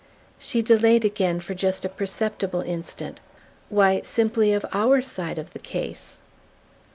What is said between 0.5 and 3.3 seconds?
delayed again for a just perceptible instant.